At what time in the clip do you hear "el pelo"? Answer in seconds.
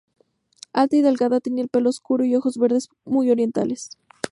1.63-1.91